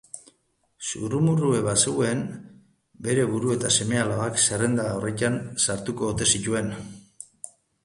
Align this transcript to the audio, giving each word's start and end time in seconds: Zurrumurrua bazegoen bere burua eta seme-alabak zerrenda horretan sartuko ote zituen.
Zurrumurrua 0.91 1.59
bazegoen 1.67 2.23
bere 3.09 3.27
burua 3.35 3.59
eta 3.59 3.71
seme-alabak 3.77 4.41
zerrenda 4.47 4.89
horretan 4.95 5.39
sartuko 5.69 6.11
ote 6.17 6.31
zituen. 6.35 6.75